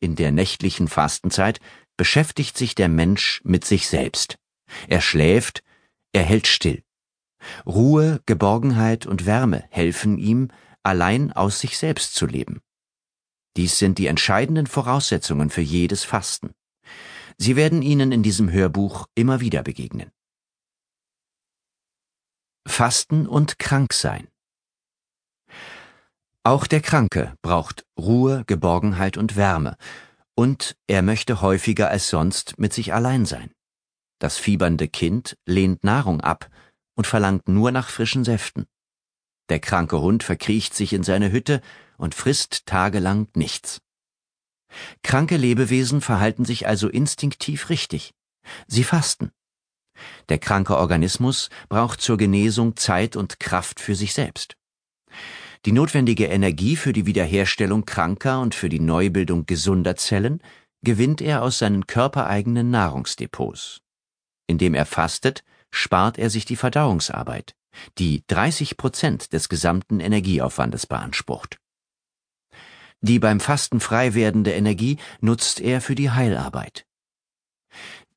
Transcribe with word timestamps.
In 0.00 0.16
der 0.16 0.32
nächtlichen 0.32 0.88
Fastenzeit 0.88 1.60
beschäftigt 1.96 2.56
sich 2.56 2.74
der 2.74 2.88
Mensch 2.88 3.42
mit 3.44 3.64
sich 3.64 3.86
selbst. 3.86 4.38
Er 4.88 5.02
schläft, 5.02 5.62
er 6.12 6.22
hält 6.22 6.46
still. 6.46 6.82
Ruhe, 7.66 8.20
Geborgenheit 8.26 9.06
und 9.06 9.26
Wärme 9.26 9.64
helfen 9.70 10.18
ihm, 10.18 10.48
allein 10.82 11.32
aus 11.32 11.60
sich 11.60 11.76
selbst 11.76 12.14
zu 12.14 12.26
leben. 12.26 12.60
Dies 13.56 13.78
sind 13.78 13.98
die 13.98 14.06
entscheidenden 14.06 14.66
Voraussetzungen 14.66 15.50
für 15.50 15.60
jedes 15.60 16.04
Fasten. 16.04 16.52
Sie 17.36 17.56
werden 17.56 17.82
Ihnen 17.82 18.12
in 18.12 18.22
diesem 18.22 18.50
Hörbuch 18.50 19.06
immer 19.14 19.40
wieder 19.40 19.62
begegnen. 19.62 20.10
Fasten 22.66 23.26
und 23.26 23.58
Kranksein 23.58 24.28
Auch 26.42 26.66
der 26.66 26.80
Kranke 26.80 27.34
braucht 27.42 27.84
Ruhe, 27.98 28.44
Geborgenheit 28.46 29.18
und 29.18 29.36
Wärme, 29.36 29.76
und 30.34 30.74
er 30.86 31.02
möchte 31.02 31.42
häufiger 31.42 31.90
als 31.90 32.08
sonst 32.08 32.58
mit 32.58 32.72
sich 32.72 32.94
allein 32.94 33.26
sein. 33.26 33.52
Das 34.18 34.38
fiebernde 34.38 34.88
Kind 34.88 35.36
lehnt 35.44 35.84
Nahrung 35.84 36.22
ab 36.22 36.48
und 36.94 37.06
verlangt 37.06 37.48
nur 37.48 37.72
nach 37.72 37.90
frischen 37.90 38.24
Säften. 38.24 38.66
Der 39.50 39.60
kranke 39.60 40.00
Hund 40.00 40.22
verkriecht 40.22 40.74
sich 40.74 40.94
in 40.94 41.02
seine 41.02 41.30
Hütte 41.30 41.60
und 41.98 42.14
frisst 42.14 42.64
tagelang 42.64 43.28
nichts. 43.34 43.82
Kranke 45.02 45.36
Lebewesen 45.36 46.00
verhalten 46.00 46.46
sich 46.46 46.66
also 46.66 46.88
instinktiv 46.88 47.68
richtig. 47.68 48.14
Sie 48.66 48.84
fasten. 48.84 49.30
Der 50.30 50.38
kranke 50.38 50.78
Organismus 50.78 51.50
braucht 51.68 52.00
zur 52.00 52.16
Genesung 52.16 52.76
Zeit 52.76 53.16
und 53.16 53.40
Kraft 53.40 53.80
für 53.80 53.94
sich 53.94 54.14
selbst. 54.14 54.56
Die 55.66 55.72
notwendige 55.72 56.26
Energie 56.26 56.74
für 56.74 56.94
die 56.94 57.04
Wiederherstellung 57.04 57.84
kranker 57.84 58.40
und 58.40 58.54
für 58.54 58.70
die 58.70 58.80
Neubildung 58.80 59.44
gesunder 59.44 59.94
Zellen 59.96 60.42
gewinnt 60.82 61.20
er 61.20 61.42
aus 61.42 61.58
seinen 61.58 61.86
körpereigenen 61.86 62.70
Nahrungsdepots. 62.70 63.82
Indem 64.46 64.72
er 64.72 64.86
fastet, 64.86 65.44
spart 65.70 66.18
er 66.18 66.30
sich 66.30 66.46
die 66.46 66.56
Verdauungsarbeit, 66.56 67.54
die 67.98 68.24
30 68.26 68.78
Prozent 68.78 69.32
des 69.34 69.50
gesamten 69.50 70.00
Energieaufwandes 70.00 70.86
beansprucht. 70.86 71.58
Die 73.02 73.18
beim 73.18 73.38
Fasten 73.38 73.80
frei 73.80 74.14
werdende 74.14 74.52
Energie 74.52 74.98
nutzt 75.20 75.60
er 75.60 75.82
für 75.82 75.94
die 75.94 76.10
Heilarbeit. 76.10 76.86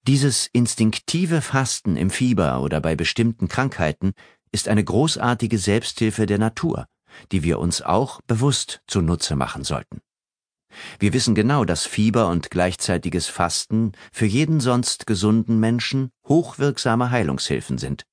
Dieses 0.08 0.48
instinktive 0.48 1.42
Fasten 1.42 1.96
im 1.98 2.09
Fieber 2.09 2.62
oder 2.62 2.81
bei 2.81 2.96
bestimmten 2.96 3.48
Krankheiten 3.48 4.14
ist 4.52 4.68
eine 4.68 4.84
großartige 4.84 5.58
Selbsthilfe 5.58 6.25
der 6.25 6.38
Natur, 6.38 6.88
die 7.31 7.44
wir 7.44 7.59
uns 7.59 7.81
auch 7.81 8.22
bewusst 8.28 8.81
zunutze 8.88 9.36
machen 9.36 9.64
sollten. 9.64 10.02
Wir 11.00 11.14
wissen 11.14 11.36
genau, 11.36 11.66
dass 11.66 11.86
Fieber 11.86 12.30
und 12.30 12.50
gleichzeitiges 12.50 13.28
Fasten 13.28 13.92
für 14.11 14.25
jeden 14.25 14.59
sonst 14.59 15.06
gesunden 15.06 15.59
Menschen 15.59 16.11
hochwirksame 16.28 17.11
Heilungshilfen 17.11 17.78
sind. 17.78 18.06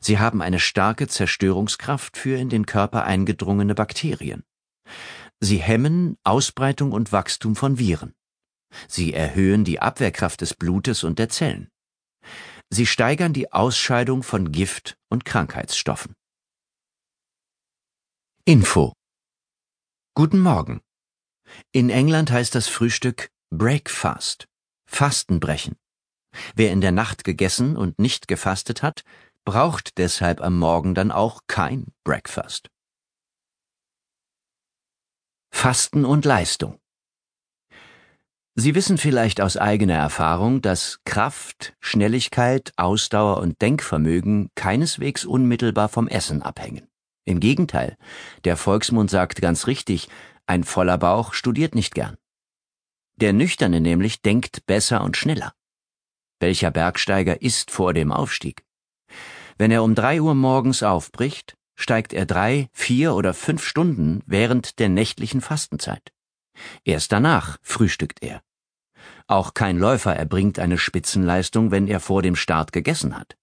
Sie 0.00 0.18
haben 0.18 0.42
eine 0.42 0.60
starke 0.60 1.08
Zerstörungskraft 1.08 2.16
für 2.16 2.36
in 2.36 2.48
den 2.48 2.66
Körper 2.66 3.04
eingedrungene 3.04 3.74
Bakterien. 3.74 4.44
Sie 5.40 5.58
hemmen 5.58 6.16
Ausbreitung 6.24 6.92
und 6.92 7.12
Wachstum 7.12 7.56
von 7.56 7.78
Viren. 7.78 8.14
Sie 8.88 9.14
erhöhen 9.14 9.64
die 9.64 9.80
Abwehrkraft 9.80 10.40
des 10.40 10.54
Blutes 10.54 11.04
und 11.04 11.18
der 11.18 11.28
Zellen. 11.28 11.68
Sie 12.68 12.86
steigern 12.86 13.32
die 13.32 13.52
Ausscheidung 13.52 14.22
von 14.22 14.50
Gift 14.50 14.98
und 15.08 15.24
Krankheitsstoffen. 15.24 16.15
Info 18.48 18.92
Guten 20.14 20.38
Morgen. 20.38 20.80
In 21.72 21.90
England 21.90 22.30
heißt 22.30 22.54
das 22.54 22.68
Frühstück 22.68 23.28
Breakfast, 23.50 24.46
Fastenbrechen. 24.88 25.74
Wer 26.54 26.70
in 26.70 26.80
der 26.80 26.92
Nacht 26.92 27.24
gegessen 27.24 27.76
und 27.76 27.98
nicht 27.98 28.28
gefastet 28.28 28.84
hat, 28.84 29.02
braucht 29.44 29.98
deshalb 29.98 30.40
am 30.40 30.56
Morgen 30.60 30.94
dann 30.94 31.10
auch 31.10 31.40
kein 31.48 31.86
Breakfast. 32.04 32.68
Fasten 35.52 36.04
und 36.04 36.24
Leistung. 36.24 36.78
Sie 38.54 38.76
wissen 38.76 38.96
vielleicht 38.96 39.40
aus 39.40 39.56
eigener 39.56 39.94
Erfahrung, 39.96 40.62
dass 40.62 41.00
Kraft, 41.04 41.74
Schnelligkeit, 41.80 42.72
Ausdauer 42.76 43.38
und 43.38 43.60
Denkvermögen 43.60 44.50
keineswegs 44.54 45.24
unmittelbar 45.24 45.88
vom 45.88 46.06
Essen 46.06 46.42
abhängen. 46.42 46.86
Im 47.26 47.40
Gegenteil, 47.40 47.96
der 48.44 48.56
Volksmund 48.56 49.10
sagt 49.10 49.42
ganz 49.42 49.66
richtig, 49.66 50.08
ein 50.46 50.62
voller 50.62 50.96
Bauch 50.96 51.34
studiert 51.34 51.74
nicht 51.74 51.94
gern. 51.94 52.16
Der 53.16 53.32
Nüchterne 53.32 53.80
nämlich 53.80 54.22
denkt 54.22 54.64
besser 54.66 55.02
und 55.02 55.16
schneller. 55.16 55.52
Welcher 56.38 56.70
Bergsteiger 56.70 57.42
isst 57.42 57.72
vor 57.72 57.94
dem 57.94 58.12
Aufstieg? 58.12 58.64
Wenn 59.58 59.72
er 59.72 59.82
um 59.82 59.96
drei 59.96 60.20
Uhr 60.20 60.36
morgens 60.36 60.84
aufbricht, 60.84 61.56
steigt 61.74 62.12
er 62.12 62.26
drei, 62.26 62.68
vier 62.72 63.14
oder 63.14 63.34
fünf 63.34 63.64
Stunden 63.64 64.22
während 64.26 64.78
der 64.78 64.88
nächtlichen 64.88 65.40
Fastenzeit. 65.40 66.12
Erst 66.84 67.10
danach 67.10 67.58
frühstückt 67.62 68.22
er. 68.22 68.40
Auch 69.26 69.54
kein 69.54 69.78
Läufer 69.78 70.14
erbringt 70.14 70.60
eine 70.60 70.78
Spitzenleistung, 70.78 71.72
wenn 71.72 71.88
er 71.88 71.98
vor 71.98 72.22
dem 72.22 72.36
Start 72.36 72.72
gegessen 72.72 73.18
hat. 73.18 73.36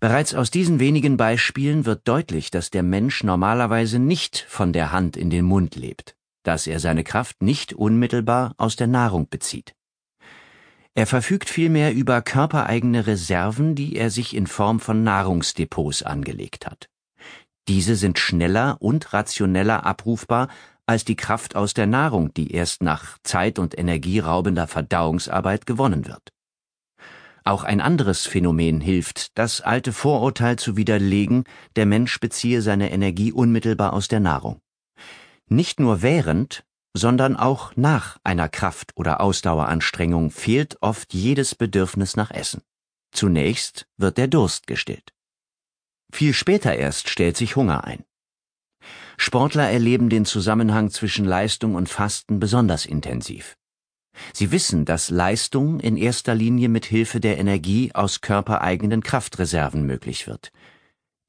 Bereits 0.00 0.34
aus 0.34 0.50
diesen 0.50 0.80
wenigen 0.80 1.18
Beispielen 1.18 1.84
wird 1.84 2.08
deutlich, 2.08 2.50
dass 2.50 2.70
der 2.70 2.82
Mensch 2.82 3.22
normalerweise 3.22 3.98
nicht 3.98 4.46
von 4.48 4.72
der 4.72 4.92
Hand 4.92 5.14
in 5.14 5.28
den 5.28 5.44
Mund 5.44 5.76
lebt, 5.76 6.16
dass 6.42 6.66
er 6.66 6.80
seine 6.80 7.04
Kraft 7.04 7.42
nicht 7.42 7.74
unmittelbar 7.74 8.54
aus 8.56 8.76
der 8.76 8.86
Nahrung 8.86 9.28
bezieht. 9.28 9.74
Er 10.94 11.06
verfügt 11.06 11.50
vielmehr 11.50 11.92
über 11.92 12.22
körpereigene 12.22 13.06
Reserven, 13.06 13.74
die 13.74 13.94
er 13.94 14.08
sich 14.08 14.34
in 14.34 14.46
Form 14.46 14.80
von 14.80 15.04
Nahrungsdepots 15.04 16.02
angelegt 16.02 16.66
hat. 16.66 16.88
Diese 17.68 17.94
sind 17.94 18.18
schneller 18.18 18.78
und 18.80 19.12
rationeller 19.12 19.84
abrufbar 19.84 20.48
als 20.86 21.04
die 21.04 21.14
Kraft 21.14 21.56
aus 21.56 21.74
der 21.74 21.86
Nahrung, 21.86 22.32
die 22.32 22.52
erst 22.52 22.82
nach 22.82 23.18
zeit- 23.22 23.58
und 23.58 23.78
energieraubender 23.78 24.66
Verdauungsarbeit 24.66 25.66
gewonnen 25.66 26.06
wird. 26.06 26.32
Auch 27.44 27.64
ein 27.64 27.80
anderes 27.80 28.26
Phänomen 28.26 28.80
hilft, 28.80 29.36
das 29.38 29.60
alte 29.60 29.92
Vorurteil 29.92 30.56
zu 30.56 30.76
widerlegen, 30.76 31.44
der 31.76 31.86
Mensch 31.86 32.20
beziehe 32.20 32.62
seine 32.62 32.90
Energie 32.90 33.32
unmittelbar 33.32 33.92
aus 33.92 34.08
der 34.08 34.20
Nahrung. 34.20 34.60
Nicht 35.48 35.80
nur 35.80 36.02
während, 36.02 36.64
sondern 36.94 37.36
auch 37.36 37.74
nach 37.76 38.18
einer 38.24 38.48
Kraft- 38.48 38.92
oder 38.96 39.20
Ausdaueranstrengung 39.20 40.30
fehlt 40.30 40.76
oft 40.80 41.14
jedes 41.14 41.54
Bedürfnis 41.54 42.16
nach 42.16 42.30
Essen. 42.30 42.62
Zunächst 43.12 43.86
wird 43.96 44.18
der 44.18 44.28
Durst 44.28 44.66
gestillt. 44.66 45.12
Viel 46.12 46.34
später 46.34 46.74
erst 46.74 47.08
stellt 47.08 47.36
sich 47.36 47.56
Hunger 47.56 47.84
ein. 47.84 48.04
Sportler 49.16 49.68
erleben 49.70 50.08
den 50.08 50.24
Zusammenhang 50.24 50.90
zwischen 50.90 51.24
Leistung 51.24 51.74
und 51.74 51.88
Fasten 51.88 52.40
besonders 52.40 52.86
intensiv. 52.86 53.56
Sie 54.32 54.50
wissen, 54.52 54.84
dass 54.84 55.10
Leistung 55.10 55.80
in 55.80 55.96
erster 55.96 56.34
Linie 56.34 56.68
mit 56.68 56.86
Hilfe 56.86 57.20
der 57.20 57.38
Energie 57.38 57.92
aus 57.94 58.20
körpereigenen 58.20 59.02
Kraftreserven 59.02 59.86
möglich 59.86 60.26
wird. 60.26 60.52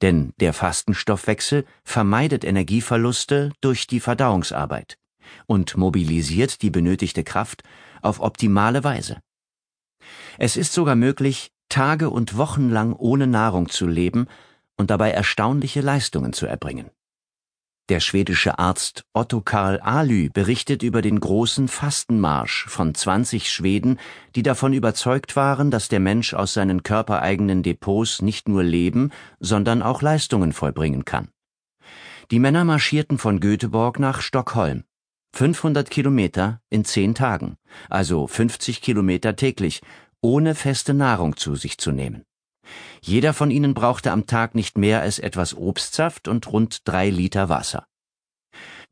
Denn 0.02 0.32
der 0.40 0.52
Fastenstoffwechsel 0.52 1.64
vermeidet 1.84 2.44
Energieverluste 2.44 3.52
durch 3.60 3.86
die 3.86 4.00
Verdauungsarbeit 4.00 4.98
und 5.46 5.76
mobilisiert 5.76 6.62
die 6.62 6.70
benötigte 6.70 7.24
Kraft 7.24 7.62
auf 8.02 8.20
optimale 8.20 8.84
Weise. 8.84 9.20
Es 10.38 10.56
ist 10.56 10.72
sogar 10.72 10.96
möglich, 10.96 11.52
Tage 11.68 12.10
und 12.10 12.36
Wochen 12.36 12.68
lang 12.68 12.92
ohne 12.92 13.26
Nahrung 13.26 13.68
zu 13.68 13.86
leben 13.86 14.26
und 14.76 14.90
dabei 14.90 15.12
erstaunliche 15.12 15.80
Leistungen 15.80 16.32
zu 16.32 16.46
erbringen. 16.46 16.90
Der 17.88 17.98
schwedische 17.98 18.60
Arzt 18.60 19.04
Otto 19.12 19.40
Karl 19.40 19.80
Alü 19.80 20.30
berichtet 20.30 20.84
über 20.84 21.02
den 21.02 21.18
großen 21.18 21.66
Fastenmarsch 21.66 22.66
von 22.68 22.94
20 22.94 23.52
Schweden, 23.52 23.98
die 24.36 24.44
davon 24.44 24.72
überzeugt 24.72 25.34
waren, 25.34 25.72
dass 25.72 25.88
der 25.88 25.98
Mensch 25.98 26.32
aus 26.32 26.54
seinen 26.54 26.84
körpereigenen 26.84 27.64
Depots 27.64 28.22
nicht 28.22 28.48
nur 28.48 28.62
leben, 28.62 29.10
sondern 29.40 29.82
auch 29.82 30.00
Leistungen 30.00 30.52
vollbringen 30.52 31.04
kann. 31.04 31.28
Die 32.30 32.38
Männer 32.38 32.64
marschierten 32.64 33.18
von 33.18 33.40
Göteborg 33.40 33.98
nach 33.98 34.22
Stockholm. 34.22 34.84
500 35.34 35.90
Kilometer 35.90 36.60
in 36.70 36.84
zehn 36.84 37.14
Tagen, 37.14 37.56
also 37.90 38.28
50 38.28 38.80
Kilometer 38.80 39.34
täglich, 39.34 39.80
ohne 40.20 40.54
feste 40.54 40.94
Nahrung 40.94 41.36
zu 41.36 41.56
sich 41.56 41.78
zu 41.78 41.90
nehmen. 41.90 42.24
Jeder 43.00 43.34
von 43.34 43.50
ihnen 43.50 43.74
brauchte 43.74 44.12
am 44.12 44.26
Tag 44.26 44.54
nicht 44.54 44.78
mehr 44.78 45.00
als 45.00 45.18
etwas 45.18 45.56
Obstsaft 45.56 46.28
und 46.28 46.46
rund 46.52 46.88
drei 46.88 47.10
Liter 47.10 47.48
Wasser. 47.48 47.86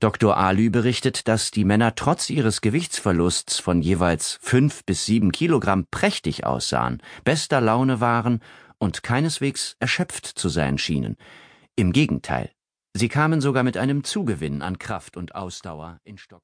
Dr. 0.00 0.37
Alü 0.37 0.70
berichtet, 0.70 1.28
dass 1.28 1.50
die 1.50 1.67
Männer 1.67 1.94
trotz 1.94 2.31
ihres 2.31 2.62
Gewichtsverlusts 2.62 3.58
von 3.58 3.82
jeweils 3.82 4.38
fünf 4.40 4.84
bis 4.84 5.05
sieben 5.05 5.31
Kilogramm 5.31 5.87
prächtig 5.90 6.46
aussahen, 6.46 7.02
bester 7.22 7.61
Laune 7.61 8.00
waren 8.00 8.40
und 8.78 9.02
keineswegs 9.02 9.76
erschöpft 9.78 10.26
zu 10.26 10.49
sein 10.49 10.78
schienen. 10.78 11.16
Im 11.76 11.93
Gegenteil, 11.93 12.50
sie 12.94 13.08
kamen 13.08 13.43
sogar 13.43 13.62
mit 13.62 13.76
einem 13.76 14.02
Zugewinn 14.02 14.62
an 14.62 14.78
Kraft 14.78 15.19
und 15.19 15.34
Ausdauer 15.34 16.00
in 16.05 16.16
Stockholm. 16.16 16.38